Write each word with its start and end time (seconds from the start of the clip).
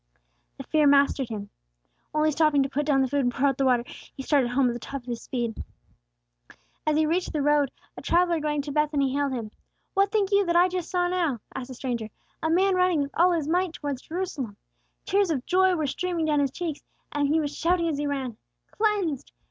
The 0.57 0.63
fear 0.63 0.87
mastered 0.87 1.29
him. 1.29 1.51
Only 2.11 2.31
stopping 2.31 2.63
to 2.63 2.69
put 2.69 2.87
down 2.87 3.01
the 3.03 3.07
food 3.07 3.19
and 3.19 3.31
pour 3.31 3.47
out 3.49 3.59
the 3.59 3.65
water, 3.65 3.83
he 4.15 4.23
started 4.23 4.49
home 4.49 4.67
at 4.67 4.73
the 4.73 4.79
top 4.79 5.01
of 5.03 5.07
his 5.07 5.21
speed. 5.21 5.63
As 6.87 6.97
he 6.97 7.05
reached 7.05 7.33
the 7.33 7.41
road, 7.43 7.69
a 7.95 8.01
traveller 8.01 8.39
going 8.39 8.63
to 8.63 8.71
Bethany 8.71 9.13
hailed 9.13 9.31
him. 9.33 9.51
"What 9.93 10.11
think 10.11 10.31
you 10.31 10.43
that 10.47 10.55
I 10.55 10.65
saw 10.69 10.71
just 10.71 10.93
now?" 10.95 11.39
asked 11.53 11.67
the 11.67 11.75
stranger. 11.75 12.09
"A 12.41 12.49
man 12.49 12.73
running 12.73 13.01
with 13.03 13.11
all 13.13 13.31
his 13.31 13.47
might 13.47 13.73
towards 13.73 14.01
Jerusalem. 14.01 14.57
Tears 15.05 15.29
of 15.29 15.45
joy 15.45 15.75
were 15.75 15.85
streaming 15.85 16.25
down 16.25 16.39
his 16.39 16.49
cheeks, 16.49 16.81
and 17.11 17.27
he 17.27 17.39
was 17.39 17.55
shouting 17.55 17.87
as 17.87 17.99
he 17.99 18.07
ran, 18.07 18.37
'Cleansed! 18.71 19.31